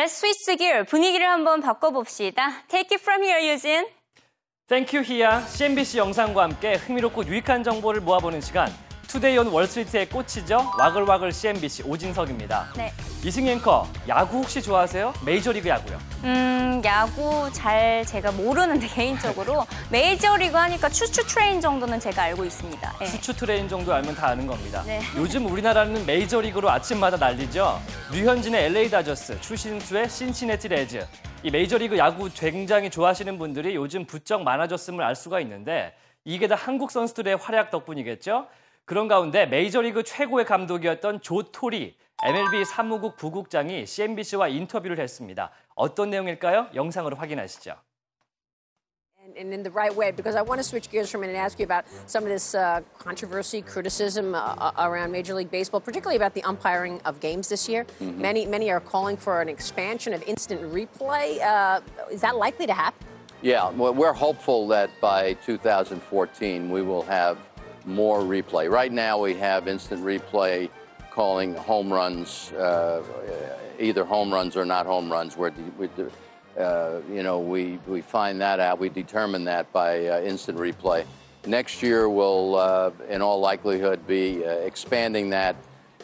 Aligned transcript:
Let's 0.00 0.16
switch 0.16 0.56
gear. 0.56 0.84
분위기를 0.84 1.28
한번 1.28 1.60
바꿔봅시다. 1.60 2.62
Take 2.68 2.96
it 2.96 3.02
from 3.02 3.22
here, 3.22 3.52
유진. 3.52 3.86
땡큐 4.66 5.02
히야 5.02 5.42
CNBC 5.42 5.98
영상과 5.98 6.44
함께 6.44 6.76
흥미롭고 6.76 7.26
유익한 7.26 7.62
정보를 7.62 8.00
모아보는 8.00 8.40
시간 8.40 8.70
투데이 9.10 9.36
온 9.38 9.48
월스트리트의 9.48 10.08
꽃이죠 10.08 10.70
와글와글 10.78 11.32
CNBC 11.32 11.82
오진석입니다. 11.82 12.72
네. 12.76 12.92
이승 13.24 13.44
앵커 13.48 13.88
야구 14.06 14.38
혹시 14.38 14.62
좋아하세요? 14.62 15.14
메이저리그 15.26 15.68
야구요. 15.68 15.98
음, 16.22 16.80
야구 16.84 17.50
잘 17.52 18.06
제가 18.06 18.30
모르는데 18.30 18.86
개인적으로 18.94 19.66
메이저리그 19.90 20.56
하니까 20.56 20.88
추추 20.90 21.26
트레인 21.26 21.60
정도는 21.60 21.98
제가 21.98 22.22
알고 22.22 22.44
있습니다. 22.44 22.98
네. 23.00 23.06
추추 23.06 23.34
트레인 23.34 23.68
정도 23.68 23.92
알면 23.92 24.14
다 24.14 24.28
아는 24.28 24.46
겁니다. 24.46 24.84
네. 24.86 25.00
요즘 25.18 25.44
우리나라는 25.46 26.06
메이저리그로 26.06 26.70
아침마다 26.70 27.16
난리죠. 27.16 27.80
류현진의 28.12 28.66
LA 28.66 28.90
다저스, 28.90 29.40
추신수의 29.40 30.08
신시내티 30.08 30.68
레즈. 30.68 31.04
이 31.42 31.50
메이저리그 31.50 31.98
야구 31.98 32.30
굉장히 32.32 32.90
좋아하시는 32.90 33.36
분들이 33.38 33.74
요즘 33.74 34.04
부쩍 34.04 34.44
많아졌음을 34.44 35.02
알 35.02 35.16
수가 35.16 35.40
있는데 35.40 35.96
이게 36.24 36.46
다 36.46 36.54
한국 36.54 36.92
선수들의 36.92 37.38
활약 37.38 37.72
덕분이겠죠? 37.72 38.46
그런 38.84 39.06
가운데 39.06 39.46
메이저리그 39.46 40.02
최고의 40.02 40.44
감독이었던 40.44 41.20
조 41.20 41.42
토리, 41.44 41.96
MLB 42.22 42.64
사무국 42.64 43.16
부국장이 43.16 43.86
CNBC와 43.86 44.48
인터뷰를 44.48 44.98
했습니다. 44.98 45.50
어떤 45.74 46.10
내용일까요? 46.10 46.66
영상으로 46.74 47.16
확인하시죠. 47.16 47.76
And, 49.36 49.54
in 49.54 49.62
the 49.62 49.70
right 49.70 49.94
way, 49.94 50.10
because 50.10 50.34
I 50.34 50.42
want 50.42 50.58
to 50.58 50.64
switch 50.64 50.90
gears 50.90 51.08
for 51.08 51.18
a 51.18 51.20
minute 51.20 51.36
and 51.36 51.44
ask 51.44 51.60
you 51.60 51.64
about 51.64 51.84
some 52.06 52.24
of 52.24 52.30
this 52.30 52.54
uh, 52.54 52.80
controversy, 52.98 53.62
criticism 53.62 54.34
uh, 54.34 54.56
uh, 54.58 54.72
around 54.78 55.12
Major 55.12 55.34
League 55.34 55.52
Baseball, 55.52 55.78
particularly 55.78 56.16
about 56.16 56.34
the 56.34 56.42
umpiring 56.42 57.00
of 57.04 57.20
games 57.20 57.48
this 57.48 57.68
year. 57.68 57.86
Many, 58.00 58.44
many 58.44 58.72
are 58.72 58.80
calling 58.80 59.16
for 59.16 59.40
an 59.40 59.48
expansion 59.48 60.12
of 60.12 60.22
instant 60.24 60.60
replay. 60.72 61.40
Uh, 61.40 61.80
is 62.10 62.22
that 62.22 62.36
likely 62.36 62.66
to 62.66 62.74
happen? 62.74 63.06
Yeah, 63.42 63.70
well, 63.70 63.94
we're 63.94 64.12
hopeful 64.12 64.66
that 64.68 64.90
by 65.00 65.34
2014 65.46 66.68
we 66.68 66.82
will 66.82 67.02
have 67.02 67.38
more 67.86 68.20
replay. 68.20 68.70
Right 68.70 68.92
now 68.92 69.18
we 69.18 69.34
have 69.34 69.68
instant 69.68 70.04
replay 70.04 70.68
calling 71.10 71.54
home 71.54 71.92
runs, 71.92 72.52
uh, 72.52 73.02
either 73.78 74.04
home 74.04 74.32
runs 74.32 74.56
or 74.56 74.64
not 74.64 74.86
home 74.86 75.10
runs. 75.10 75.36
Where 75.36 75.52
we, 75.78 75.88
uh, 76.58 77.00
you 77.10 77.22
know, 77.22 77.40
we, 77.40 77.78
we 77.86 78.00
find 78.00 78.40
that 78.40 78.60
out. 78.60 78.78
We 78.78 78.88
determine 78.88 79.44
that 79.44 79.72
by 79.72 80.06
uh, 80.06 80.20
instant 80.20 80.58
replay. 80.58 81.04
Next 81.46 81.82
year 81.82 82.08
we'll, 82.08 82.56
uh, 82.56 82.90
in 83.08 83.22
all 83.22 83.40
likelihood, 83.40 84.06
be 84.06 84.44
uh, 84.44 84.50
expanding 84.50 85.30
that. 85.30 85.56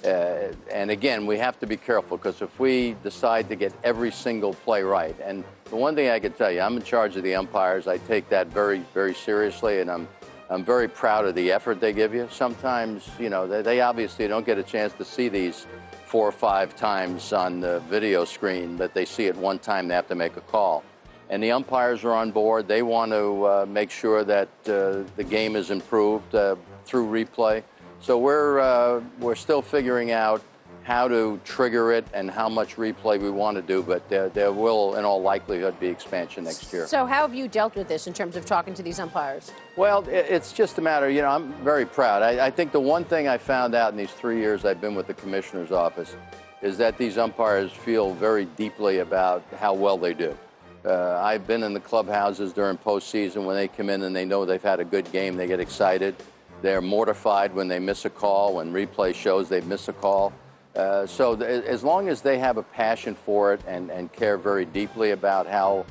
Uh, 0.04 0.52
and 0.72 0.91
again, 0.91 1.27
we 1.27 1.38
have 1.38 1.58
to 1.60 1.66
be 1.66 1.77
careful 1.77 2.16
because 2.16 2.41
if 2.41 2.58
we 2.58 2.97
decide 3.02 3.48
to 3.48 3.56
get 3.56 3.72
every 3.82 4.12
single 4.12 4.54
play 4.54 4.82
right, 4.82 5.16
and 5.22 5.42
the 5.64 5.77
one 5.77 5.94
thing 5.94 6.10
I 6.10 6.20
can 6.20 6.32
tell 6.32 6.50
you, 6.50 6.60
I'm 6.60 6.77
in 6.77 6.82
charge 6.82 7.16
of 7.16 7.22
the 7.22 7.34
umpires. 7.34 7.86
I 7.88 7.98
take 7.98 8.28
that 8.28 8.47
very, 8.47 8.82
very 8.94 9.14
seriously, 9.14 9.80
and 9.80 9.91
I'm 9.91 10.06
I'm 10.48 10.64
very 10.64 10.86
proud 10.86 11.27
of 11.27 11.34
the 11.34 11.50
effort 11.50 11.80
they 11.80 11.92
give 11.92 12.14
you. 12.14 12.28
Sometimes, 12.30 13.08
you 13.19 13.30
know, 13.30 13.48
they, 13.48 13.62
they, 13.62 13.80
obviously 13.80 14.28
don't 14.28 14.47
get 14.47 14.58
a 14.58 14.62
chance 14.62 14.92
to 14.94 15.05
see 15.05 15.28
these 15.28 15.66
four 16.05 16.28
or 16.28 16.33
five 16.33 16.77
times 16.77 17.33
on 17.33 17.61
the 17.61 17.80
video 17.91 18.25
screen, 18.25 18.77
but 18.77 18.94
they 18.94 19.05
see 19.05 19.27
it 19.27 19.36
one 19.36 19.58
time, 19.58 19.88
they 19.88 19.94
have 19.94 20.06
to 20.06 20.14
make 20.14 20.36
a 20.36 20.41
call. 20.42 20.84
And 21.30 21.42
the 21.42 21.50
umpires 21.50 22.05
are 22.05 22.12
on 22.12 22.30
board. 22.30 22.69
They 22.69 22.83
want 22.83 23.11
to 23.11 23.44
uh, 23.44 23.66
make 23.69 23.91
sure 23.91 24.22
that 24.22 24.48
uh, 24.69 25.03
the 25.16 25.25
game 25.28 25.56
is 25.56 25.70
improved 25.72 26.33
uh, 26.33 26.55
through 26.84 27.08
replay. 27.08 27.64
So 28.00 28.16
we're, 28.16 28.60
uh, 28.60 29.03
we're 29.19 29.34
still 29.34 29.62
figuring 29.62 30.12
out 30.12 30.42
how 30.87 31.09
to 31.09 31.41
trigger 31.42 31.91
it 31.91 32.06
and 32.15 32.31
how 32.31 32.48
much 32.48 32.77
replay 32.77 33.20
we 33.20 33.29
want 33.29 33.56
to 33.56 33.62
do, 33.62 33.83
but 33.83 34.09
there, 34.09 34.29
there, 34.29 34.53
will, 34.53 34.95
in 34.95 35.05
all 35.05 35.20
likelihood, 35.20 35.78
be 35.81 35.89
expansion 35.89 36.45
next 36.45 36.73
year. 36.73 36.87
So, 36.87 37.06
how 37.06 37.23
have 37.23 37.34
you 37.34 37.48
dealt 37.48 37.75
with 37.75 37.89
this 37.89 38.06
in 38.06 38.12
terms 38.12 38.37
of 38.37 38.47
talking 38.47 38.73
to 38.75 38.84
these 38.84 39.01
umpires? 39.01 39.51
Well, 39.75 40.06
it's 40.09 40.53
just 40.53 40.78
a 40.78 40.81
matter, 40.81 41.11
you 41.11 41.23
know, 41.23 41.28
I'm 41.31 41.53
very 41.55 41.84
proud. 41.87 42.22
I, 42.22 42.47
I 42.47 42.50
think 42.53 42.71
the 42.71 42.78
one 42.78 43.05
thing 43.05 43.27
I 43.27 43.37
found 43.37 43.75
out 43.75 43.91
in 43.91 43.97
these 43.97 44.12
three 44.12 44.38
years 44.38 44.65
I've 44.65 44.81
been 44.81 44.94
with 44.94 45.09
the 45.09 45.15
commissioner's 45.15 45.72
office 45.72 46.15
is 46.62 46.78
that 46.78 46.97
these 46.99 47.19
umpires 47.19 47.72
feel 47.72 48.15
very 48.15 48.44
deeply 48.44 49.00
about 49.00 49.43
how 49.59 49.75
well 49.75 49.99
they 49.99 50.15
do. 50.15 50.39
Uh, 50.84 51.21
I've 51.21 51.49
been 51.49 51.65
in 51.65 51.75
the 51.75 51.81
clubhouses 51.81 52.53
during 52.53 52.78
postseason 52.78 53.44
when 53.44 53.56
they 53.56 53.66
come 53.66 53.91
in 53.91 54.03
and 54.03 54.15
they 54.15 54.25
know 54.25 54.44
they've 54.44 54.62
had 54.62 54.78
a 54.78 54.84
good 54.84 55.10
game, 55.10 55.37
they 55.37 55.49
get 55.49 55.59
excited. 55.59 56.15
They're 56.62 56.81
mortified 56.81 57.53
when 57.56 57.66
they 57.66 57.81
miss 57.81 58.05
a 58.05 58.10
call, 58.10 58.55
when 58.55 58.72
replay 58.72 59.16
shows 59.16 59.49
they 59.49 59.62
miss 59.62 59.89
a 59.89 59.93
call. 59.93 60.33
Uh, 60.76 61.06
so 61.06 61.34
as 61.41 61.82
long 61.82 62.09
as 62.09 62.20
they 62.20 62.38
have 62.38 62.59
a 62.59 62.62
passion 62.62 63.14
for 63.14 63.54
it 63.54 63.60
and, 63.66 63.91
and 63.91 64.12
care 64.12 64.37
very 64.37 64.66
deeply 64.66 65.12
about 65.12 65.47
how 65.47 65.87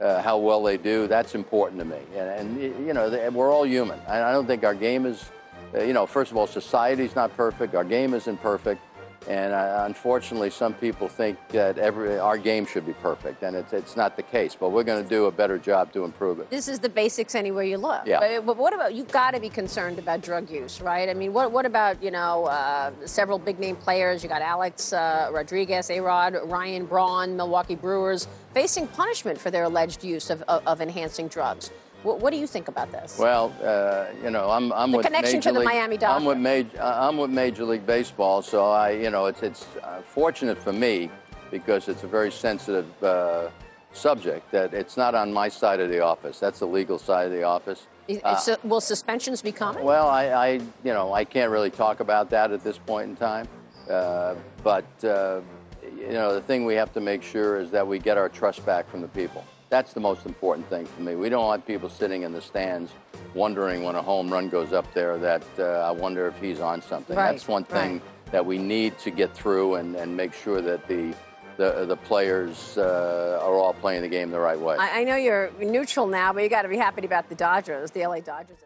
uh, 0.00 0.22
how 0.22 0.38
well 0.38 0.62
they 0.62 0.78
do, 0.78 1.06
that's 1.06 1.34
important 1.34 1.78
to 1.78 1.84
me. 1.84 1.98
And, 2.16 2.60
and 2.60 2.86
you 2.86 2.94
know, 2.94 3.10
they, 3.10 3.28
we're 3.28 3.52
all 3.52 3.66
human. 3.66 4.00
I, 4.08 4.22
I, 4.22 4.32
don't 4.32 4.46
think 4.46 4.64
our 4.64 4.74
game 4.74 5.04
is, 5.04 5.30
uh, 5.74 5.82
you 5.82 5.92
know, 5.92 6.06
first 6.06 6.30
of 6.30 6.38
all, 6.38 6.46
society's 6.46 7.14
not 7.14 7.36
perfect. 7.36 7.74
Our 7.74 7.84
game 7.84 8.14
isn't 8.14 8.38
perfect. 8.38 8.80
And 9.28 9.52
uh, 9.52 9.82
unfortunately, 9.86 10.50
some 10.50 10.72
people 10.72 11.06
think 11.06 11.36
that 11.48 11.76
every 11.78 12.18
our 12.18 12.38
game 12.38 12.64
should 12.64 12.86
be 12.86 12.94
perfect, 12.94 13.42
and 13.42 13.54
it's, 13.54 13.72
it's 13.72 13.96
not 13.96 14.16
the 14.16 14.22
case. 14.22 14.56
But 14.58 14.70
we're 14.70 14.82
going 14.82 15.02
to 15.02 15.08
do 15.08 15.26
a 15.26 15.30
better 15.30 15.58
job 15.58 15.92
to 15.92 16.04
improve 16.04 16.40
it. 16.40 16.48
This 16.48 16.68
is 16.68 16.78
the 16.78 16.88
basics 16.88 17.34
anywhere 17.34 17.64
you 17.64 17.76
look. 17.76 18.06
Yeah. 18.06 18.18
But, 18.20 18.46
but 18.46 18.56
what 18.56 18.72
about 18.72 18.94
you've 18.94 19.12
got 19.12 19.32
to 19.32 19.40
be 19.40 19.50
concerned 19.50 19.98
about 19.98 20.22
drug 20.22 20.50
use, 20.50 20.80
right? 20.80 21.08
I 21.08 21.14
mean, 21.14 21.32
what 21.34 21.52
what 21.52 21.66
about 21.66 22.02
you 22.02 22.10
know 22.10 22.46
uh, 22.46 22.92
several 23.04 23.38
big 23.38 23.58
name 23.58 23.76
players? 23.76 24.22
You 24.22 24.28
got 24.28 24.42
Alex 24.42 24.92
uh, 24.92 25.28
Rodriguez, 25.30 25.90
A 25.90 26.00
Rod, 26.00 26.36
Ryan 26.44 26.86
Braun, 26.86 27.36
Milwaukee 27.36 27.74
Brewers 27.74 28.26
facing 28.54 28.86
punishment 28.88 29.38
for 29.38 29.50
their 29.50 29.64
alleged 29.64 30.02
use 30.02 30.30
of, 30.30 30.42
of, 30.42 30.66
of 30.66 30.80
enhancing 30.80 31.28
drugs. 31.28 31.70
What, 32.02 32.20
what, 32.20 32.32
do 32.32 32.38
you 32.38 32.46
think 32.46 32.68
about 32.68 32.90
this? 32.90 33.18
Well, 33.18 33.54
uh, 33.62 34.06
you 34.24 34.30
know, 34.30 34.50
I'm, 34.50 34.72
I'm 34.72 34.90
the 34.90 34.98
with 34.98 35.06
connection 35.06 35.36
Major 35.36 35.50
to 35.50 35.52
the 35.52 35.58
League, 35.60 35.68
Miami 35.68 35.96
Dolphins. 35.98 36.22
I'm 36.22 36.26
with 36.26 36.38
Major, 36.38 36.82
I'm 36.82 37.16
with 37.18 37.30
Major 37.30 37.64
League 37.64 37.84
Baseball, 37.86 38.40
so 38.40 38.70
I, 38.70 38.92
you 38.92 39.10
know, 39.10 39.26
it's 39.26 39.42
it's 39.42 39.66
uh, 39.82 40.00
fortunate 40.00 40.56
for 40.56 40.72
me 40.72 41.10
because 41.50 41.88
it's 41.88 42.02
a 42.02 42.06
very 42.06 42.32
sensitive 42.32 42.86
uh, 43.02 43.50
subject 43.92 44.50
that 44.52 44.72
it's 44.72 44.96
not 44.96 45.14
on 45.14 45.32
my 45.32 45.48
side 45.48 45.80
of 45.80 45.90
the 45.90 46.00
office. 46.00 46.38
That's 46.38 46.60
the 46.60 46.66
legal 46.66 46.98
side 46.98 47.26
of 47.26 47.32
the 47.32 47.42
office. 47.42 47.86
Uh, 48.24 48.56
will 48.64 48.80
suspensions 48.80 49.42
be 49.42 49.52
coming? 49.52 49.84
Well, 49.84 50.08
I, 50.08 50.26
I, 50.28 50.48
you 50.82 50.92
know, 50.92 51.12
I 51.12 51.24
can't 51.24 51.50
really 51.50 51.70
talk 51.70 52.00
about 52.00 52.30
that 52.30 52.50
at 52.50 52.64
this 52.64 52.78
point 52.78 53.10
in 53.10 53.16
time, 53.16 53.46
uh, 53.88 54.34
but 54.64 54.86
uh, 55.04 55.40
you 55.96 56.12
know, 56.12 56.34
the 56.34 56.40
thing 56.40 56.64
we 56.64 56.74
have 56.74 56.92
to 56.94 57.00
make 57.00 57.22
sure 57.22 57.60
is 57.60 57.70
that 57.70 57.86
we 57.86 57.98
get 57.98 58.16
our 58.16 58.28
trust 58.28 58.64
back 58.64 58.88
from 58.88 59.00
the 59.00 59.08
people. 59.08 59.44
That's 59.69 59.93
the 59.93 59.99
most 59.99 60.25
important 60.25 60.69
thing 60.69 60.85
for 60.85 61.01
me. 61.01 61.15
We 61.15 61.29
don't 61.29 61.45
want 61.45 61.65
people 61.65 61.89
sitting 61.89 62.21
in 62.21 62.31
the 62.31 62.41
stands 62.41 62.91
wondering 63.33 63.83
when 63.83 63.95
a 63.95 64.01
home 64.01 64.31
run 64.31 64.49
goes 64.49 64.73
up 64.73 64.91
there 64.93 65.17
that 65.17 65.43
uh, 65.57 65.63
I 65.63 65.91
wonder 65.91 66.27
if 66.27 66.39
he's 66.39 66.59
on 66.59 66.81
something. 66.81 67.17
Right, 67.17 67.31
That's 67.31 67.47
one 67.47 67.63
thing 67.63 67.93
right. 67.93 68.31
that 68.31 68.45
we 68.45 68.57
need 68.57 68.97
to 68.99 69.11
get 69.11 69.33
through 69.35 69.75
and, 69.75 69.95
and 69.95 70.15
make 70.15 70.33
sure 70.33 70.61
that 70.61 70.87
the 70.87 71.13
the, 71.57 71.85
the 71.85 71.95
players 71.95 72.77
uh, 72.77 73.39
are 73.41 73.55
all 73.55 73.73
playing 73.73 74.01
the 74.01 74.09
game 74.09 74.29
the 74.29 74.39
right 74.39 74.59
way. 74.59 74.75
I, 74.77 74.99
I 74.99 75.03
know 75.05 75.15
you're 75.15 75.51
neutral 75.59 76.05
now, 76.05 76.33
but 76.33 76.43
you 76.43 76.49
got 76.49 76.63
to 76.63 76.67
be 76.67 76.77
happy 76.77 77.05
about 77.05 77.29
the 77.29 77.35
Dodgers, 77.35 77.91
the 77.91 78.05
LA 78.05 78.19
Dodgers. 78.19 78.59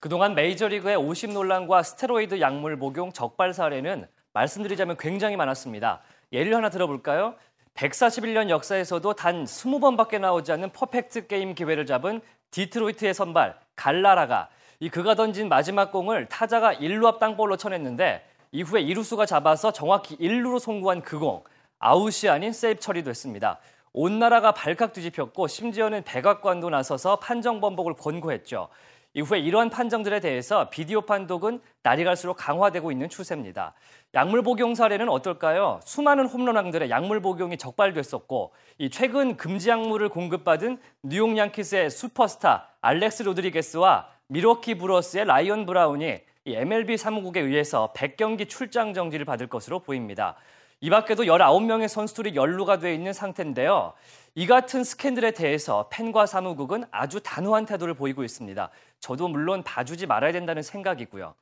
그동안 0.00 0.34
메이저리그의 0.34 0.96
오심 0.96 1.34
논란과 1.34 1.82
스테로이드 1.82 2.40
약물 2.40 2.78
복용 2.78 3.12
적발 3.12 3.52
사례는 3.52 4.06
말씀드리자면 4.32 4.96
굉장히 4.98 5.36
많았습니다. 5.36 6.00
예를 6.32 6.54
하나 6.54 6.70
들어볼까요? 6.70 7.34
141년 7.75 8.49
역사에서도 8.49 9.13
단 9.13 9.43
20번밖에 9.43 10.19
나오지 10.19 10.51
않는 10.53 10.71
퍼펙트 10.71 11.27
게임 11.27 11.53
기회를 11.53 11.85
잡은 11.85 12.21
디트로이트의 12.51 13.13
선발 13.13 13.57
갈라라가 13.75 14.49
이 14.79 14.89
그가 14.89 15.15
던진 15.15 15.49
마지막 15.49 15.91
공을 15.91 16.27
타자가 16.27 16.73
1루 16.73 17.05
앞 17.05 17.19
땅볼로 17.19 17.57
쳐냈는데 17.57 18.25
이후에 18.51 18.81
이루수가 18.81 19.25
잡아서 19.25 19.71
정확히 19.71 20.17
1루로 20.17 20.59
송구한 20.59 21.01
그 21.01 21.19
공 21.19 21.43
아웃이 21.79 22.29
아닌 22.29 22.53
세이프 22.53 22.79
처리됐습니다. 22.79 23.59
온 23.91 24.19
나라가 24.19 24.53
발칵 24.53 24.93
뒤집혔고 24.93 25.47
심지어는 25.47 26.03
백악관도 26.03 26.69
나서서 26.69 27.17
판정 27.17 27.61
번복을 27.61 27.93
권고했죠. 27.93 28.69
이후에 29.15 29.39
이러한 29.39 29.69
판정들에 29.69 30.19
대해서 30.19 30.69
비디오 30.69 31.01
판독은 31.01 31.61
날이 31.83 32.03
갈수록 32.03 32.33
강화되고 32.33 32.91
있는 32.91 33.07
추세입니다. 33.07 33.73
약물 34.13 34.43
복용 34.43 34.75
사례는 34.75 35.07
어떨까요? 35.07 35.79
수많은 35.85 36.25
홈런왕들의 36.27 36.89
약물 36.89 37.21
복용이 37.21 37.57
적발됐었고 37.57 38.51
이 38.77 38.89
최근 38.89 39.37
금지 39.37 39.69
약물을 39.69 40.09
공급받은 40.09 40.79
뉴욕 41.01 41.37
양키스의 41.37 41.89
슈퍼스타 41.91 42.67
알렉스 42.81 43.23
로드리게스와 43.23 44.09
미러키 44.27 44.75
브러스의 44.75 45.25
라이언 45.25 45.65
브라운이 45.65 46.19
이 46.47 46.53
MLB 46.53 46.97
사무국에 46.97 47.39
의해서 47.39 47.93
100경기 47.95 48.49
출장 48.49 48.93
정지를 48.93 49.25
받을 49.25 49.47
것으로 49.47 49.79
보입니다. 49.79 50.35
이 50.81 50.89
밖에도 50.89 51.23
19명의 51.23 51.87
선수들이 51.87 52.35
연루가 52.35 52.79
돼 52.79 52.93
있는 52.93 53.13
상태인데요. 53.13 53.93
이 54.37 54.47
같은 54.47 54.83
스캔들에 54.83 55.31
대해서 55.31 55.87
팬과 55.89 56.25
사무국은 56.25 56.83
아주 56.91 57.21
단호한 57.23 57.65
태도를 57.65 57.93
보이고 57.93 58.21
있습니다. 58.21 58.69
저도 58.99 59.29
물론 59.29 59.63
봐주지 59.63 60.07
말아야 60.07 60.33
된다는 60.33 60.61
생각이고요. 60.61 61.33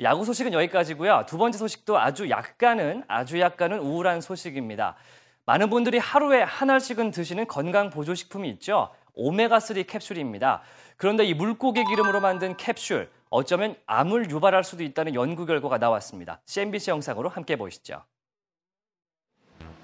야구 0.00 0.24
소식은 0.24 0.54
여기까지고요. 0.54 1.26
두 1.28 1.36
번째 1.36 1.58
소식도 1.58 1.98
아주 1.98 2.30
약간은 2.30 3.04
아주 3.06 3.38
약간은 3.38 3.80
우울한 3.80 4.22
소식입니다. 4.22 4.96
많은 5.44 5.68
분들이 5.68 5.98
하루에 5.98 6.40
하나씩은 6.40 7.10
드시는 7.10 7.46
건강 7.48 7.90
보조 7.90 8.14
식품이 8.14 8.48
있죠. 8.52 8.94
오메가3 9.14 9.86
캡슐입니다. 9.86 10.62
그런데 10.96 11.26
이 11.26 11.34
물고기 11.34 11.84
기름으로 11.84 12.20
만든 12.20 12.56
캡슐 12.56 13.10
어쩌면 13.28 13.76
암을 13.84 14.30
유발할 14.30 14.64
수도 14.64 14.82
있다는 14.84 15.14
연구 15.14 15.44
결과가 15.44 15.76
나왔습니다. 15.76 16.40
CNBC 16.46 16.92
영상으로 16.92 17.28
함께 17.28 17.56
보시죠. 17.56 18.04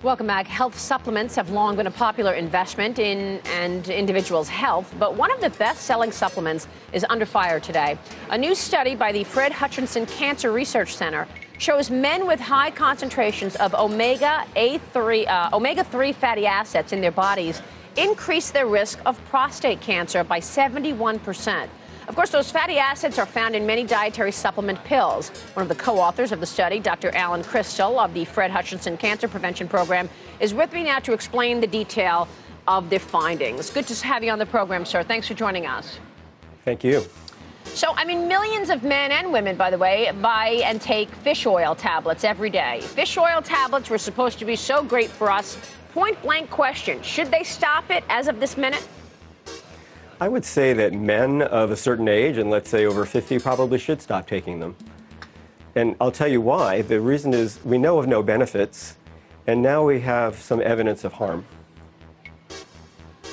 Welcome 0.02 0.26
back. 0.26 0.46
Health 0.46 0.78
supplements 0.78 1.34
have 1.36 1.48
long 1.48 1.76
been 1.76 1.86
a 1.86 1.90
popular 1.90 2.34
investment 2.34 2.98
in 2.98 3.40
and 3.46 3.88
individuals' 3.88 4.50
health, 4.50 4.94
but 4.98 5.16
one 5.16 5.30
of 5.30 5.40
the 5.40 5.48
best-selling 5.50 6.12
supplements 6.12 6.68
is 6.92 7.06
under 7.08 7.24
fire 7.24 7.58
today. 7.58 7.98
A 8.28 8.36
new 8.36 8.54
study 8.54 8.94
by 8.94 9.12
the 9.12 9.24
Fred 9.24 9.50
Hutchinson 9.50 10.04
Cancer 10.04 10.52
Research 10.52 10.94
Center 10.94 11.26
shows 11.56 11.90
men 11.90 12.26
with 12.26 12.38
high 12.38 12.70
concentrations 12.70 13.56
of 13.56 13.74
omega 13.74 14.44
A3 14.56 15.26
uh, 15.26 15.50
omega 15.54 15.84
3 15.84 16.12
fatty 16.12 16.46
acids 16.46 16.92
in 16.92 17.00
their 17.00 17.12
bodies 17.12 17.62
increase 17.96 18.50
their 18.50 18.66
risk 18.66 18.98
of 19.06 19.24
prostate 19.26 19.80
cancer 19.80 20.22
by 20.22 20.40
71 20.40 21.18
percent. 21.20 21.70
Of 22.06 22.16
course, 22.16 22.30
those 22.30 22.50
fatty 22.50 22.78
acids 22.78 23.18
are 23.18 23.26
found 23.26 23.56
in 23.56 23.66
many 23.66 23.84
dietary 23.84 24.32
supplement 24.32 24.82
pills. 24.84 25.30
One 25.54 25.62
of 25.62 25.68
the 25.68 25.74
co 25.74 25.98
authors 25.98 26.32
of 26.32 26.40
the 26.40 26.46
study, 26.46 26.78
Dr. 26.78 27.10
Alan 27.14 27.42
Kristal 27.42 28.04
of 28.04 28.12
the 28.12 28.26
Fred 28.26 28.50
Hutchinson 28.50 28.96
Cancer 28.96 29.26
Prevention 29.26 29.68
Program, 29.68 30.10
is 30.38 30.52
with 30.52 30.72
me 30.72 30.84
now 30.84 30.98
to 30.98 31.12
explain 31.12 31.60
the 31.60 31.66
detail 31.66 32.28
of 32.68 32.90
the 32.90 32.98
findings. 32.98 33.70
Good 33.70 33.86
to 33.86 34.06
have 34.06 34.22
you 34.22 34.30
on 34.30 34.38
the 34.38 34.46
program, 34.46 34.84
sir. 34.84 35.02
Thanks 35.02 35.28
for 35.28 35.34
joining 35.34 35.66
us. 35.66 35.98
Thank 36.64 36.84
you. 36.84 37.04
So, 37.64 37.94
I 37.96 38.04
mean, 38.04 38.28
millions 38.28 38.68
of 38.68 38.82
men 38.82 39.10
and 39.10 39.32
women, 39.32 39.56
by 39.56 39.70
the 39.70 39.78
way, 39.78 40.12
buy 40.20 40.60
and 40.64 40.80
take 40.80 41.08
fish 41.10 41.46
oil 41.46 41.74
tablets 41.74 42.22
every 42.22 42.50
day. 42.50 42.80
Fish 42.82 43.16
oil 43.16 43.40
tablets 43.42 43.88
were 43.88 43.98
supposed 43.98 44.38
to 44.38 44.44
be 44.44 44.56
so 44.56 44.84
great 44.84 45.10
for 45.10 45.30
us. 45.30 45.58
Point 45.92 46.20
blank 46.22 46.50
question 46.50 47.02
Should 47.02 47.30
they 47.30 47.42
stop 47.42 47.90
it 47.90 48.04
as 48.10 48.28
of 48.28 48.40
this 48.40 48.56
minute? 48.56 48.86
I 50.24 50.28
would 50.28 50.46
say 50.46 50.72
that 50.72 50.94
men 50.94 51.42
of 51.42 51.70
a 51.70 51.76
certain 51.76 52.08
age, 52.08 52.38
and 52.38 52.48
let's 52.48 52.70
say 52.70 52.86
over 52.86 53.04
50, 53.04 53.40
probably 53.40 53.78
should 53.78 54.00
stop 54.00 54.26
taking 54.26 54.58
them. 54.58 54.74
And 55.74 55.96
I'll 56.00 56.10
tell 56.10 56.28
you 56.28 56.40
why. 56.40 56.80
The 56.80 56.98
reason 56.98 57.34
is 57.34 57.62
we 57.62 57.76
know 57.76 57.98
of 57.98 58.06
no 58.06 58.22
benefits, 58.22 58.96
and 59.46 59.60
now 59.60 59.84
we 59.84 60.00
have 60.00 60.36
some 60.36 60.62
evidence 60.62 61.04
of 61.04 61.12
harm. 61.12 61.44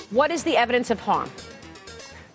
What 0.09 0.31
is 0.31 0.43
the 0.43 0.57
evidence 0.57 0.89
of 0.89 0.99
harm? 0.99 1.29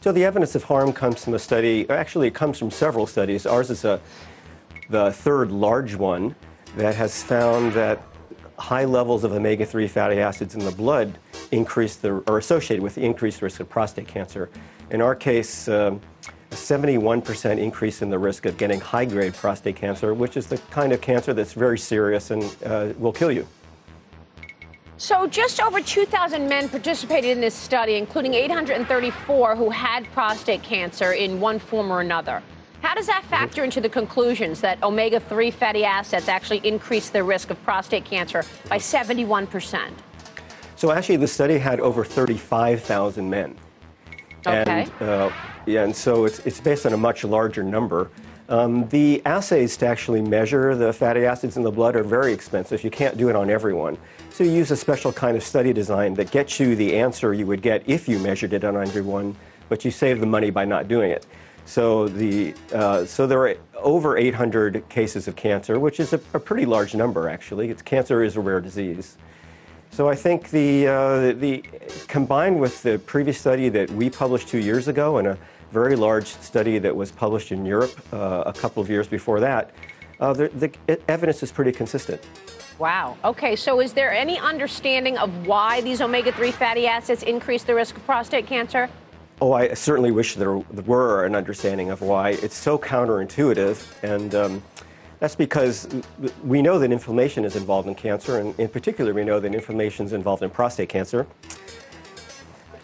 So 0.00 0.10
the 0.10 0.24
evidence 0.24 0.54
of 0.54 0.64
harm 0.64 0.90
comes 0.90 1.22
from 1.22 1.34
a 1.34 1.38
study, 1.38 1.86
actually, 1.90 2.28
it 2.28 2.34
comes 2.34 2.58
from 2.58 2.70
several 2.70 3.06
studies. 3.06 3.44
Ours 3.44 3.68
is 3.68 3.84
a, 3.84 4.00
the 4.88 5.12
third 5.12 5.52
large 5.52 5.96
one 5.96 6.34
that 6.78 6.94
has 6.94 7.22
found 7.22 7.74
that 7.74 8.02
high 8.58 8.86
levels 8.86 9.22
of 9.22 9.32
omega 9.32 9.66
3 9.66 9.86
fatty 9.86 10.18
acids 10.18 10.54
in 10.54 10.64
the 10.64 10.70
blood 10.70 11.18
increase 11.52 11.96
the, 11.96 12.22
or 12.26 12.38
associated 12.38 12.82
with 12.82 12.94
the 12.94 13.04
increased 13.04 13.42
risk 13.42 13.60
of 13.60 13.68
prostate 13.68 14.06
cancer. 14.06 14.48
In 14.90 15.00
our 15.00 15.14
case, 15.14 15.68
um, 15.68 16.00
a 16.50 16.54
71% 16.54 17.58
increase 17.58 18.02
in 18.02 18.10
the 18.10 18.18
risk 18.18 18.46
of 18.46 18.56
getting 18.56 18.80
high 18.80 19.04
grade 19.04 19.34
prostate 19.34 19.76
cancer, 19.76 20.14
which 20.14 20.36
is 20.36 20.46
the 20.46 20.58
kind 20.70 20.92
of 20.92 21.00
cancer 21.00 21.34
that's 21.34 21.52
very 21.52 21.78
serious 21.78 22.30
and 22.30 22.44
uh, 22.64 22.92
will 22.98 23.12
kill 23.12 23.32
you. 23.32 23.46
So, 24.98 25.26
just 25.26 25.60
over 25.60 25.80
2,000 25.80 26.48
men 26.48 26.70
participated 26.70 27.30
in 27.30 27.40
this 27.40 27.54
study, 27.54 27.96
including 27.96 28.32
834 28.32 29.54
who 29.54 29.68
had 29.68 30.10
prostate 30.12 30.62
cancer 30.62 31.12
in 31.12 31.38
one 31.38 31.58
form 31.58 31.90
or 31.90 32.00
another. 32.00 32.42
How 32.80 32.94
does 32.94 33.06
that 33.06 33.24
factor 33.24 33.64
into 33.64 33.80
the 33.80 33.88
conclusions 33.88 34.60
that 34.62 34.82
omega 34.82 35.20
3 35.20 35.50
fatty 35.50 35.84
acids 35.84 36.28
actually 36.28 36.66
increase 36.66 37.10
the 37.10 37.22
risk 37.22 37.50
of 37.50 37.62
prostate 37.62 38.04
cancer 38.04 38.44
by 38.70 38.78
71%? 38.78 39.90
So, 40.76 40.92
actually, 40.92 41.16
the 41.16 41.28
study 41.28 41.58
had 41.58 41.80
over 41.80 42.04
35,000 42.04 43.28
men. 43.28 43.56
Okay. 44.46 44.86
And, 45.00 45.02
uh, 45.02 45.30
yeah, 45.66 45.84
and 45.84 45.94
so 45.94 46.24
it's, 46.24 46.38
it's 46.40 46.60
based 46.60 46.86
on 46.86 46.92
a 46.92 46.96
much 46.96 47.24
larger 47.24 47.62
number. 47.62 48.10
Um, 48.48 48.88
the 48.90 49.20
assays 49.26 49.76
to 49.78 49.86
actually 49.86 50.22
measure 50.22 50.76
the 50.76 50.92
fatty 50.92 51.24
acids 51.24 51.56
in 51.56 51.64
the 51.64 51.70
blood 51.70 51.96
are 51.96 52.04
very 52.04 52.32
expensive. 52.32 52.84
You 52.84 52.90
can't 52.90 53.16
do 53.16 53.28
it 53.28 53.34
on 53.34 53.50
everyone. 53.50 53.98
So 54.30 54.44
you 54.44 54.52
use 54.52 54.70
a 54.70 54.76
special 54.76 55.12
kind 55.12 55.36
of 55.36 55.42
study 55.42 55.72
design 55.72 56.14
that 56.14 56.30
gets 56.30 56.60
you 56.60 56.76
the 56.76 56.96
answer 56.96 57.34
you 57.34 57.46
would 57.46 57.62
get 57.62 57.82
if 57.88 58.08
you 58.08 58.20
measured 58.20 58.52
it 58.52 58.62
on 58.62 58.76
everyone, 58.76 59.34
but 59.68 59.84
you 59.84 59.90
save 59.90 60.20
the 60.20 60.26
money 60.26 60.50
by 60.50 60.64
not 60.64 60.86
doing 60.86 61.10
it. 61.10 61.26
So, 61.64 62.06
the, 62.06 62.54
uh, 62.72 63.04
so 63.06 63.26
there 63.26 63.40
are 63.40 63.56
over 63.74 64.16
800 64.16 64.88
cases 64.88 65.26
of 65.26 65.34
cancer, 65.34 65.80
which 65.80 65.98
is 65.98 66.12
a, 66.12 66.20
a 66.32 66.38
pretty 66.38 66.64
large 66.64 66.94
number, 66.94 67.28
actually. 67.28 67.70
It's, 67.70 67.82
cancer 67.82 68.22
is 68.22 68.36
a 68.36 68.40
rare 68.40 68.60
disease. 68.60 69.16
So 69.96 70.10
I 70.10 70.14
think 70.14 70.50
the, 70.50 70.88
uh, 70.88 71.32
the 71.32 71.64
combined 72.06 72.60
with 72.60 72.82
the 72.82 72.98
previous 72.98 73.40
study 73.40 73.70
that 73.70 73.90
we 73.92 74.10
published 74.10 74.46
two 74.46 74.58
years 74.58 74.88
ago 74.88 75.16
and 75.16 75.26
a 75.26 75.38
very 75.72 75.96
large 75.96 76.26
study 76.26 76.78
that 76.78 76.94
was 76.94 77.10
published 77.10 77.50
in 77.50 77.64
Europe 77.64 77.98
uh, 78.12 78.42
a 78.44 78.52
couple 78.52 78.82
of 78.82 78.90
years 78.90 79.08
before 79.08 79.40
that, 79.40 79.70
uh, 80.20 80.34
the, 80.34 80.48
the 80.58 81.00
evidence 81.10 81.42
is 81.42 81.50
pretty 81.50 81.72
consistent. 81.72 82.20
Wow. 82.78 83.16
Okay, 83.24 83.56
so 83.56 83.80
is 83.80 83.94
there 83.94 84.12
any 84.12 84.38
understanding 84.38 85.16
of 85.16 85.46
why 85.46 85.80
these 85.80 86.02
omega 86.02 86.30
3 86.30 86.50
fatty 86.50 86.86
acids 86.86 87.22
increase 87.22 87.62
the 87.62 87.74
risk 87.74 87.96
of 87.96 88.04
prostate 88.04 88.46
cancer? 88.46 88.90
Oh, 89.40 89.54
I 89.54 89.72
certainly 89.72 90.10
wish 90.10 90.34
there 90.34 90.58
were 90.58 91.24
an 91.24 91.34
understanding 91.34 91.88
of 91.88 92.02
why. 92.02 92.32
It's 92.42 92.54
so 92.54 92.76
counterintuitive, 92.78 93.82
and 94.02 94.34
um, 94.34 94.62
that's 95.19 95.35
because 95.35 95.87
we 96.43 96.61
know 96.61 96.79
that 96.79 96.91
inflammation 96.91 97.45
is 97.45 97.55
involved 97.55 97.87
in 97.87 97.95
cancer, 97.95 98.39
and 98.39 98.59
in 98.59 98.67
particular, 98.67 99.13
we 99.13 99.23
know 99.23 99.39
that 99.39 99.53
inflammation 99.53 100.05
is 100.05 100.13
involved 100.13 100.41
in 100.41 100.49
prostate 100.49 100.89
cancer. 100.89 101.27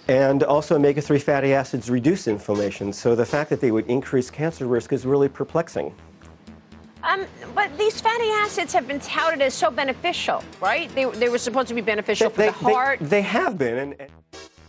And 0.07 0.43
also, 0.43 0.75
omega 0.75 1.01
3 1.01 1.19
fatty 1.19 1.53
acids 1.53 1.89
reduce 1.89 2.27
inflammation, 2.27 2.93
so 2.93 3.15
the 3.15 3.25
fact 3.25 3.49
that 3.49 3.59
they 3.59 3.71
would 3.71 3.87
increase 3.87 4.29
cancer 4.29 4.67
risk 4.67 4.93
is 4.93 5.05
really 5.05 5.27
perplexing. 5.27 5.93
Um, 7.03 7.25
but 7.55 7.75
these 7.77 7.99
fatty 7.99 8.29
acids 8.29 8.73
have 8.73 8.87
been 8.87 8.99
touted 8.99 9.41
as 9.41 9.53
so 9.53 9.71
beneficial, 9.71 10.43
right? 10.61 10.93
They, 10.93 11.05
they 11.05 11.29
were 11.29 11.37
supposed 11.37 11.69
to 11.69 11.73
be 11.73 11.81
beneficial 11.81 12.29
for 12.29 12.37
they, 12.37 12.47
the 12.47 12.51
heart. 12.51 12.99
They, 12.99 13.05
they 13.07 13.21
have 13.21 13.57
been. 13.57 13.77
And, 13.77 13.95
and 13.99 14.11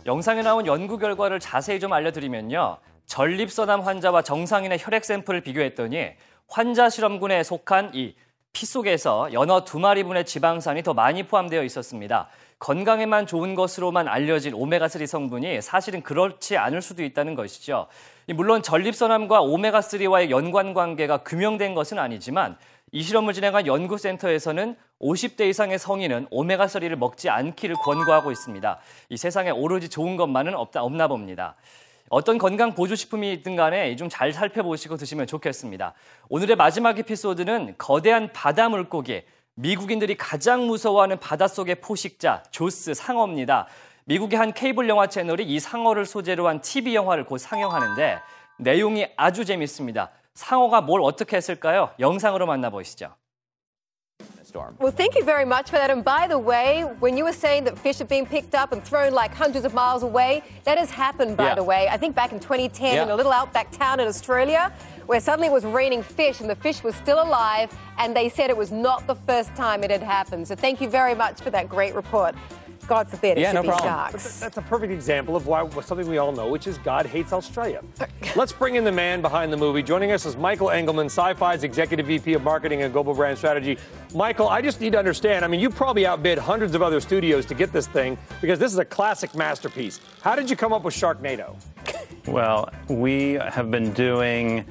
영상에 0.05 0.41
나온 0.41 0.65
연구 0.65 0.97
결과를 0.97 1.39
자세히 1.39 1.79
좀 1.79 1.93
알려드리면요. 1.93 2.77
전립선암 3.05 3.81
환자와 3.81 4.21
정상인의 4.23 4.79
혈액 4.81 5.03
샘플을 5.03 5.41
비교했더니 5.41 6.15
환자 6.48 6.88
실험군에 6.88 7.42
속한 7.42 7.92
이 7.94 8.14
피 8.54 8.66
속에서 8.66 9.32
연어 9.32 9.64
두 9.64 9.80
마리분의 9.80 10.24
지방산이 10.24 10.84
더 10.84 10.94
많이 10.94 11.24
포함되어 11.24 11.64
있었습니다. 11.64 12.28
건강에만 12.60 13.26
좋은 13.26 13.56
것으로만 13.56 14.06
알려진 14.06 14.54
오메가3 14.54 15.06
성분이 15.08 15.60
사실은 15.60 16.02
그렇지 16.02 16.56
않을 16.56 16.80
수도 16.80 17.02
있다는 17.02 17.34
것이죠. 17.34 17.88
물론 18.28 18.62
전립선암과 18.62 19.40
오메가3와의 19.40 20.30
연관 20.30 20.72
관계가 20.72 21.24
규명된 21.24 21.74
것은 21.74 21.98
아니지만 21.98 22.56
이 22.92 23.02
실험을 23.02 23.34
진행한 23.34 23.66
연구센터에서는 23.66 24.76
50대 25.00 25.48
이상의 25.48 25.80
성인은 25.80 26.28
오메가3를 26.30 26.94
먹지 26.94 27.28
않기를 27.28 27.74
권고하고 27.82 28.30
있습니다. 28.30 28.78
이 29.08 29.16
세상에 29.16 29.50
오로지 29.50 29.88
좋은 29.88 30.16
것만은 30.16 30.54
없다, 30.54 30.84
없나 30.84 31.08
봅니다. 31.08 31.56
어떤 32.10 32.38
건강 32.38 32.74
보조식품이 32.74 33.32
있든 33.34 33.56
간에 33.56 33.94
좀 33.96 34.08
잘 34.08 34.32
살펴보시고 34.32 34.96
드시면 34.96 35.26
좋겠습니다. 35.26 35.94
오늘의 36.28 36.56
마지막 36.56 36.98
에피소드는 36.98 37.74
거대한 37.78 38.32
바다 38.32 38.68
물고기, 38.68 39.22
미국인들이 39.54 40.16
가장 40.16 40.66
무서워하는 40.66 41.18
바닷속의 41.18 41.76
포식자, 41.76 42.42
조스 42.50 42.94
상어입니다. 42.94 43.66
미국의 44.04 44.38
한 44.38 44.52
케이블 44.52 44.88
영화 44.88 45.06
채널이 45.06 45.44
이 45.44 45.58
상어를 45.58 46.04
소재로 46.04 46.46
한 46.46 46.60
TV 46.60 46.94
영화를 46.94 47.24
곧 47.24 47.38
상영하는데 47.38 48.18
내용이 48.58 49.06
아주 49.16 49.44
재밌습니다. 49.44 50.10
상어가 50.34 50.80
뭘 50.80 51.00
어떻게 51.02 51.36
했을까요? 51.36 51.90
영상으로 51.98 52.46
만나보시죠. 52.46 53.14
Well, 54.78 54.92
thank 54.92 55.16
you 55.16 55.24
very 55.24 55.44
much 55.44 55.66
for 55.70 55.76
that. 55.76 55.90
And 55.90 56.04
by 56.04 56.28
the 56.28 56.38
way, 56.38 56.82
when 57.00 57.16
you 57.16 57.24
were 57.24 57.32
saying 57.32 57.64
that 57.64 57.76
fish 57.76 58.00
are 58.00 58.04
being 58.04 58.24
picked 58.24 58.54
up 58.54 58.72
and 58.72 58.82
thrown 58.82 59.12
like 59.12 59.34
hundreds 59.34 59.64
of 59.64 59.74
miles 59.74 60.02
away, 60.02 60.42
that 60.62 60.78
has 60.78 60.90
happened, 60.90 61.36
by 61.36 61.48
Yeah. 61.48 61.54
the 61.56 61.64
way. 61.64 61.88
I 61.90 61.96
think 61.96 62.14
back 62.14 62.30
in 62.32 62.38
2010 62.38 62.96
in 63.02 63.10
a 63.10 63.16
little 63.16 63.32
outback 63.32 63.70
town 63.72 63.98
in 64.00 64.06
Australia, 64.06 64.72
where 65.06 65.20
suddenly 65.20 65.48
it 65.48 65.52
was 65.52 65.64
raining 65.64 66.02
fish 66.02 66.40
and 66.40 66.48
the 66.48 66.54
fish 66.54 66.82
was 66.84 66.94
still 66.94 67.20
alive, 67.20 67.76
and 67.98 68.16
they 68.16 68.28
said 68.28 68.48
it 68.48 68.56
was 68.56 68.70
not 68.70 69.06
the 69.06 69.16
first 69.16 69.54
time 69.56 69.82
it 69.82 69.90
had 69.90 70.02
happened. 70.02 70.46
So 70.46 70.54
thank 70.54 70.80
you 70.80 70.88
very 70.88 71.14
much 71.14 71.40
for 71.40 71.50
that 71.50 71.68
great 71.68 71.94
report. 71.94 72.34
God 72.86 73.08
forbid 73.08 73.38
it 73.38 73.40
Yeah, 73.40 73.50
should 73.50 73.54
no 73.56 73.62
be 73.62 73.68
problem. 73.68 73.88
sharks. 73.88 74.40
That's 74.40 74.56
a 74.56 74.62
perfect 74.62 74.92
example 74.92 75.36
of 75.36 75.46
why 75.46 75.68
something 75.80 76.08
we 76.08 76.18
all 76.18 76.32
know, 76.32 76.48
which 76.48 76.66
is 76.66 76.78
God 76.78 77.06
hates 77.06 77.32
Australia. 77.32 77.82
Let's 78.36 78.52
bring 78.52 78.74
in 78.76 78.84
the 78.84 78.92
man 78.92 79.20
behind 79.22 79.52
the 79.52 79.56
movie. 79.56 79.82
Joining 79.82 80.12
us 80.12 80.26
is 80.26 80.36
Michael 80.36 80.68
Engleman, 80.68 81.10
Syfy's 81.10 81.64
Executive 81.64 82.06
VP 82.06 82.34
of 82.34 82.42
Marketing 82.42 82.82
and 82.82 82.92
Global 82.92 83.14
Brand 83.14 83.38
Strategy. 83.38 83.78
Michael, 84.14 84.48
I 84.48 84.60
just 84.62 84.80
need 84.80 84.92
to 84.92 84.98
understand. 84.98 85.44
I 85.44 85.48
mean, 85.48 85.60
you 85.60 85.70
probably 85.70 86.06
outbid 86.06 86.38
hundreds 86.38 86.74
of 86.74 86.82
other 86.82 87.00
studios 87.00 87.46
to 87.46 87.54
get 87.54 87.72
this 87.72 87.86
thing 87.86 88.16
because 88.40 88.58
this 88.58 88.72
is 88.72 88.78
a 88.78 88.84
classic 88.84 89.34
masterpiece. 89.34 90.00
How 90.22 90.34
did 90.34 90.48
you 90.50 90.56
come 90.56 90.72
up 90.72 90.82
with 90.84 90.94
Sharknado? 90.94 91.56
Well, 92.26 92.70
we 92.88 93.34
have 93.34 93.70
been 93.70 93.92
doing 93.92 94.64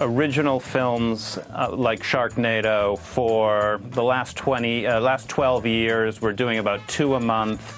original 0.00 0.58
films 0.58 1.38
uh, 1.54 1.70
like 1.72 2.00
Sharknado 2.00 2.98
for 2.98 3.80
the 3.90 4.02
last 4.02 4.36
20, 4.36 4.86
uh, 4.86 5.00
last 5.00 5.28
12 5.28 5.66
years. 5.66 6.20
We're 6.20 6.32
doing 6.32 6.58
about 6.58 6.86
two 6.88 7.14
a 7.14 7.20
month. 7.20 7.76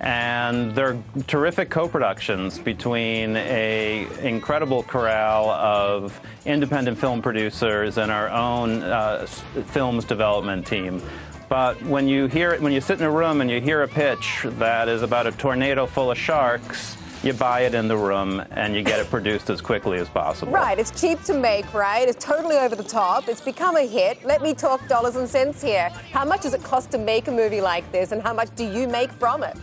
And 0.00 0.74
they're 0.74 0.96
terrific 1.26 1.68
co-productions 1.68 2.58
between 2.58 3.36
a 3.36 4.08
incredible 4.22 4.82
corral 4.82 5.50
of 5.50 6.18
independent 6.46 6.96
film 6.96 7.20
producers 7.20 7.98
and 7.98 8.10
our 8.10 8.30
own 8.30 8.82
uh, 8.82 9.26
films 9.26 10.06
development 10.06 10.66
team. 10.66 11.02
But 11.50 11.82
when 11.82 12.08
you 12.08 12.26
hear 12.26 12.58
when 12.60 12.72
you 12.72 12.80
sit 12.80 12.98
in 12.98 13.04
a 13.04 13.10
room 13.10 13.42
and 13.42 13.50
you 13.50 13.60
hear 13.60 13.82
a 13.82 13.88
pitch 13.88 14.46
that 14.58 14.88
is 14.88 15.02
about 15.02 15.26
a 15.26 15.32
tornado 15.32 15.84
full 15.84 16.10
of 16.10 16.16
sharks, 16.16 16.96
you 17.22 17.32
buy 17.32 17.60
it 17.60 17.74
in 17.74 17.86
the 17.86 17.96
room 17.96 18.42
and 18.52 18.74
you 18.74 18.82
get 18.82 18.98
it 18.98 19.10
produced 19.10 19.50
as 19.50 19.60
quickly 19.60 19.98
as 19.98 20.08
possible. 20.08 20.52
Right, 20.52 20.78
it's 20.78 20.98
cheap 20.98 21.22
to 21.24 21.34
make, 21.34 21.72
right? 21.74 22.08
It's 22.08 22.24
totally 22.24 22.56
over 22.56 22.74
the 22.74 22.82
top. 22.82 23.28
It's 23.28 23.40
become 23.40 23.76
a 23.76 23.86
hit. 23.86 24.24
Let 24.24 24.42
me 24.42 24.54
talk 24.54 24.86
dollars 24.88 25.16
and 25.16 25.28
cents 25.28 25.62
here. 25.62 25.90
How 26.12 26.24
much 26.24 26.42
does 26.42 26.54
it 26.54 26.62
cost 26.62 26.90
to 26.92 26.98
make 26.98 27.28
a 27.28 27.32
movie 27.32 27.60
like 27.60 27.90
this, 27.92 28.12
and 28.12 28.22
how 28.22 28.32
much 28.32 28.54
do 28.56 28.64
you 28.64 28.88
make 28.88 29.12
from 29.12 29.42
it? 29.42 29.56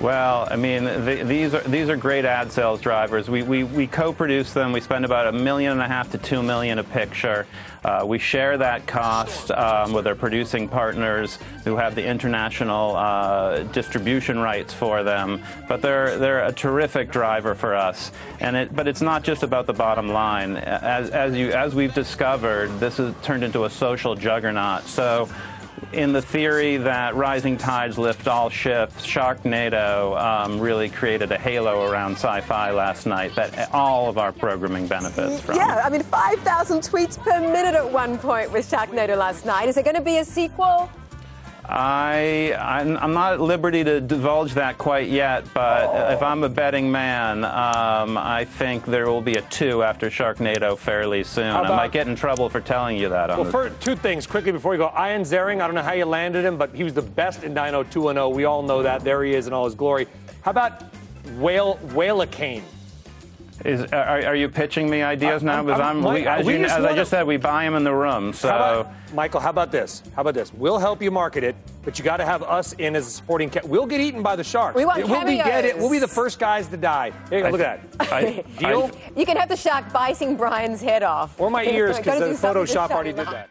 Well, 0.00 0.46
I 0.48 0.54
mean, 0.54 0.84
the, 0.84 1.24
these 1.24 1.54
are 1.54 1.60
these 1.62 1.88
are 1.88 1.96
great 1.96 2.24
ad 2.24 2.52
sales 2.52 2.80
drivers. 2.80 3.28
We, 3.28 3.42
we, 3.42 3.64
we 3.64 3.88
co-produce 3.88 4.52
them. 4.52 4.70
We 4.70 4.80
spend 4.80 5.04
about 5.04 5.26
a 5.26 5.32
million 5.32 5.72
and 5.72 5.80
a 5.80 5.88
half 5.88 6.12
to 6.12 6.18
two 6.18 6.40
million 6.40 6.78
a 6.78 6.84
picture. 6.84 7.48
Uh, 7.84 8.04
we 8.06 8.16
share 8.16 8.56
that 8.58 8.86
cost 8.86 9.50
um, 9.50 9.92
with 9.92 10.06
our 10.06 10.14
producing 10.14 10.68
partners 10.68 11.40
who 11.64 11.74
have 11.74 11.96
the 11.96 12.06
international 12.06 12.94
uh, 12.94 13.64
distribution 13.64 14.38
rights 14.38 14.72
for 14.72 15.02
them. 15.02 15.42
But 15.68 15.82
they're 15.82 16.16
they're 16.16 16.44
a 16.44 16.52
terrific 16.52 17.10
driver 17.10 17.56
for 17.56 17.74
us. 17.74 18.12
And 18.38 18.54
it, 18.54 18.76
but 18.76 18.86
it's 18.86 19.02
not 19.02 19.24
just 19.24 19.42
about 19.42 19.66
the 19.66 19.72
bottom 19.72 20.08
line. 20.10 20.58
As 20.58 21.10
as 21.10 21.34
you 21.34 21.50
as 21.50 21.74
we've 21.74 21.94
discovered, 21.94 22.68
this 22.78 22.98
has 22.98 23.12
turned 23.22 23.42
into 23.42 23.64
a 23.64 23.70
social 23.70 24.14
juggernaut. 24.14 24.84
So 24.84 25.28
in 25.92 26.12
the 26.12 26.22
theory 26.22 26.76
that 26.78 27.14
rising 27.14 27.56
tides 27.56 27.98
lift 27.98 28.28
all 28.28 28.48
ships, 28.48 29.06
Sharknado 29.06 30.20
um, 30.20 30.60
really 30.60 30.88
created 30.88 31.32
a 31.32 31.38
halo 31.38 31.90
around 31.90 32.16
Syfy 32.16 32.74
last 32.74 33.06
night 33.06 33.34
that 33.34 33.72
all 33.72 34.08
of 34.08 34.18
our 34.18 34.32
programming 34.32 34.86
benefits 34.86 35.40
from. 35.40 35.56
Yeah, 35.56 35.82
I 35.84 35.90
mean, 35.90 36.02
5,000 36.02 36.80
tweets 36.80 37.18
per 37.18 37.40
minute 37.40 37.74
at 37.74 37.90
one 37.90 38.18
point 38.18 38.52
with 38.52 38.70
Sharknado 38.70 39.16
last 39.16 39.46
night. 39.46 39.68
Is 39.68 39.76
it 39.76 39.84
going 39.84 39.96
to 39.96 40.02
be 40.02 40.18
a 40.18 40.24
sequel? 40.24 40.90
I, 41.68 42.54
I'm, 42.58 42.96
I'm 42.96 43.12
not 43.12 43.34
at 43.34 43.40
liberty 43.40 43.84
to 43.84 44.00
divulge 44.00 44.54
that 44.54 44.78
quite 44.78 45.08
yet, 45.08 45.44
but 45.52 46.12
if 46.14 46.22
I'm 46.22 46.42
a 46.42 46.48
betting 46.48 46.90
man, 46.90 47.44
um, 47.44 48.16
I 48.16 48.46
think 48.46 48.86
there 48.86 49.06
will 49.10 49.20
be 49.20 49.34
a 49.34 49.42
two 49.42 49.82
after 49.82 50.08
Sharknado 50.08 50.78
fairly 50.78 51.22
soon. 51.24 51.44
I 51.44 51.60
about- 51.60 51.76
might 51.76 51.92
get 51.92 52.08
in 52.08 52.16
trouble 52.16 52.48
for 52.48 52.60
telling 52.60 52.96
you 52.96 53.10
that. 53.10 53.28
On 53.30 53.40
Well, 53.40 53.50
for 53.50 53.68
two 53.68 53.96
things 53.96 54.26
quickly 54.26 54.50
before 54.52 54.72
you 54.72 54.78
go. 54.78 54.90
Ian 54.98 55.22
Ziering, 55.22 55.60
I 55.60 55.66
don't 55.66 55.74
know 55.74 55.82
how 55.82 55.92
you 55.92 56.06
landed 56.06 56.42
him, 56.44 56.56
but 56.56 56.74
he 56.74 56.84
was 56.84 56.94
the 56.94 57.02
best 57.02 57.44
in 57.44 57.52
90210. 57.52 58.34
We 58.34 58.44
all 58.46 58.62
know 58.62 58.82
that. 58.82 59.04
There 59.04 59.22
he 59.22 59.34
is 59.34 59.46
in 59.46 59.52
all 59.52 59.66
his 59.66 59.74
glory. 59.74 60.08
How 60.40 60.52
about 60.52 60.82
Whale 61.36 61.78
Whalacane? 61.88 62.62
Is, 63.63 63.83
are, 63.93 64.25
are 64.25 64.35
you 64.35 64.49
pitching 64.49 64.89
me 64.89 65.03
ideas 65.03 65.43
I- 65.43 65.45
now? 65.45 65.53
I'm- 65.57 65.65
Because 65.65 65.79
I'm- 65.79 65.97
I'm, 65.97 66.03
Mike, 66.03 66.23
we, 66.23 66.27
as, 66.27 66.45
we 66.45 66.53
you- 66.53 66.59
just 66.65 66.73
as 66.73 66.79
I 66.79 66.87
wanna- 66.89 66.95
just 67.01 67.11
said, 67.11 67.25
we 67.27 67.37
buy 67.37 67.63
them 67.63 67.75
in 67.75 67.83
the 67.83 67.93
room. 67.93 68.33
So. 68.33 68.49
How 68.49 68.57
about, 68.57 68.87
Michael, 69.13 69.39
how 69.39 69.51
about 69.51 69.71
this? 69.71 70.01
How 70.15 70.21
about 70.21 70.33
this? 70.33 70.51
We'll 70.53 70.79
help 70.79 71.01
you 71.01 71.11
market 71.11 71.43
it, 71.43 71.55
but 71.85 71.97
you 71.97 72.03
got 72.03 72.17
to 72.17 72.25
have 72.25 72.41
us 72.43 72.73
in 72.73 72.95
as 72.95 73.05
a 73.07 73.11
supporting. 73.11 73.49
Ca- 73.51 73.61
we'll 73.63 73.85
get 73.85 74.01
eaten 74.01 74.23
by 74.23 74.35
the 74.35 74.43
sharks. 74.43 74.75
We 74.75 74.85
want 74.85 75.07
we'll 75.07 75.23
be 75.23 75.37
dead. 75.37 75.63
cameos. 75.69 75.79
We'll 75.79 75.91
be 75.91 75.99
the 75.99 76.07
first 76.09 76.39
guys 76.39 76.67
to 76.69 76.77
die. 76.77 77.11
Here, 77.29 77.37
you 77.39 77.43
go, 77.45 77.49
look 77.51 77.61
at 77.61 77.79
that. 77.99 78.11
I- 78.11 78.43
Deal? 78.57 78.89
You 79.15 79.25
can 79.25 79.37
have 79.37 79.47
the 79.49 79.55
shark 79.55 79.85
biting 79.93 80.35
Brian's 80.35 80.81
head 80.81 81.03
off. 81.03 81.39
Or 81.39 81.49
my 81.51 81.63
ears, 81.63 81.97
Gotta 81.99 82.03
because 82.03 82.19
do 82.19 82.25
the 82.33 82.35
something 82.35 82.65
to 82.65 82.73
Photoshop 82.73 82.87
shut 82.89 82.91
already 82.91 83.09
him 83.11 83.17
did 83.17 83.27
up. 83.27 83.33
that. 83.33 83.49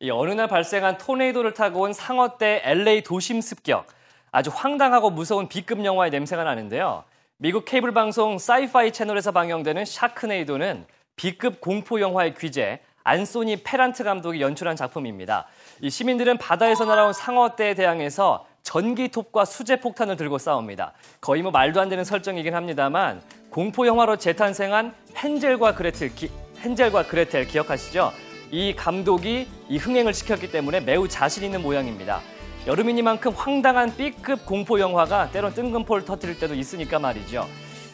이 0.00 0.10
어느 0.10 0.30
날 0.32 0.46
발생한 0.46 0.98
토네이도를 0.98 1.52
타고 1.54 1.80
온 1.80 1.92
상어떼 1.92 2.62
LA 2.64 3.02
도심 3.02 3.40
습격. 3.40 3.86
아주 4.30 4.50
황당하고 4.54 5.10
무서운 5.10 5.48
B급 5.48 5.82
영화의 5.84 6.10
냄새가 6.10 6.44
나는데요. 6.44 7.04
미국 7.43 7.65
케이블 7.65 7.91
방송 7.91 8.37
사이파이 8.37 8.91
채널에서 8.91 9.31
방영되는 9.31 9.83
샤크네이도는 9.83 10.85
B급 11.15 11.59
공포 11.59 11.99
영화의 11.99 12.35
귀재 12.35 12.81
안소니 13.03 13.63
페란트 13.63 14.03
감독이 14.03 14.39
연출한 14.41 14.75
작품입니다. 14.75 15.47
이 15.81 15.89
시민들은 15.89 16.37
바다에서 16.37 16.85
날아온 16.85 17.13
상어떼에 17.13 17.73
대항해서 17.73 18.45
전기톱과 18.61 19.45
수제폭탄을 19.45 20.17
들고 20.17 20.37
싸웁니다. 20.37 20.93
거의 21.19 21.41
뭐 21.41 21.49
말도 21.49 21.81
안 21.81 21.89
되는 21.89 22.03
설정이긴 22.03 22.53
합니다만 22.53 23.23
공포 23.49 23.87
영화로 23.87 24.17
재탄생한 24.17 24.93
헨젤과 25.15 25.73
그레텔 25.73 26.13
기- 26.13 26.29
헨젤과 26.63 27.07
그레텔 27.07 27.47
기억하시죠? 27.47 28.11
이 28.51 28.75
감독이 28.75 29.47
이 29.67 29.77
흥행을 29.79 30.13
시켰기 30.13 30.51
때문에 30.51 30.81
매우 30.81 31.07
자신 31.07 31.43
있는 31.43 31.63
모양입니다. 31.63 32.21
여름이니만큼 32.67 33.33
황당한 33.33 33.95
B급 33.95 34.45
공포 34.45 34.79
영화가 34.79 35.31
때론 35.31 35.53
뜬금포를 35.53 36.05
터뜨릴 36.05 36.39
때도 36.39 36.53
있으니까 36.53 36.99
말이죠. 36.99 37.47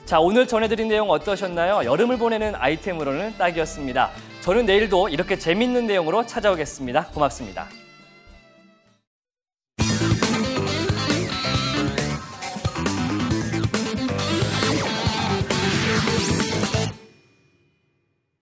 자, 0.06 0.20
오늘 0.20 0.48
전해드린 0.48 0.88
내용 0.88 1.10
어떠셨나요? 1.10 1.84
여름을 1.84 2.18
보내는 2.18 2.56
아이템으로는 2.56 3.38
딱이었습니다. 3.38 4.12
저는 4.42 4.66
내일도 4.66 5.10
이렇게 5.10 5.38
재밌는 5.38 5.88
내용으로 5.88 6.26
찾아오겠습니다. 6.26 7.08
고맙습니다. 7.08 7.68